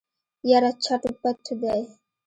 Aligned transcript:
يره 0.49 0.71
چټ 0.83 1.01
و 1.07 1.11
پټ 1.21 1.43
دی. 1.61 1.81